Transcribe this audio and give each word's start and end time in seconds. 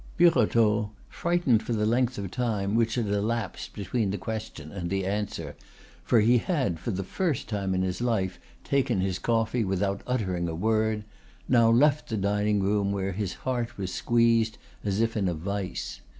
Birotteau, 0.17 0.89
frightened 1.09 1.61
at 1.61 1.67
the 1.67 1.85
length 1.85 2.17
of 2.17 2.31
time 2.31 2.73
which 2.73 2.95
had 2.95 3.05
elapsed 3.07 3.73
between 3.75 4.09
the 4.09 4.17
question 4.17 4.71
and 4.71 4.89
the 4.89 5.05
answer, 5.05 5.55
for 6.03 6.21
he 6.21 6.39
had, 6.39 6.79
for 6.79 6.89
the 6.89 7.03
first 7.03 7.47
time 7.47 7.75
in 7.75 7.83
his 7.83 8.01
life, 8.01 8.39
taken 8.63 8.99
his 8.99 9.19
coffee 9.19 9.63
without 9.63 10.01
uttering 10.07 10.49
a 10.49 10.55
word, 10.55 11.03
now 11.47 11.69
left 11.69 12.09
the 12.09 12.17
dining 12.17 12.63
room 12.63 12.91
where 12.91 13.11
his 13.11 13.33
heart 13.45 13.77
was 13.77 13.93
squeezed 13.93 14.57
as 14.83 15.01
if 15.01 15.15
in 15.15 15.27
a 15.27 15.35
vise. 15.35 16.01